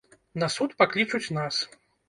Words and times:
На 0.43 0.47
суд 0.55 0.73
паклічуць 0.81 1.31
нас. 1.39 1.63